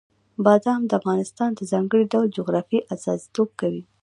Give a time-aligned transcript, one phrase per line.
[0.45, 3.83] بادام د افغانستان د ځانګړي ډول جغرافیې استازیتوب کوي.